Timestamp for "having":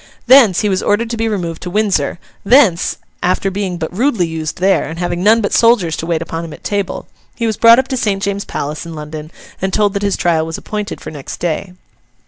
4.97-5.21